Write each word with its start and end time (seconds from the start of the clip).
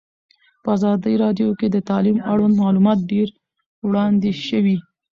په 0.63 0.67
ازادي 0.75 1.13
راډیو 1.23 1.49
کې 1.59 1.67
د 1.71 1.77
تعلیم 1.89 2.17
اړوند 2.31 2.55
معلومات 2.63 2.99
ډېر 3.11 3.27
وړاندې 3.87 4.31
شوي. 4.47 4.77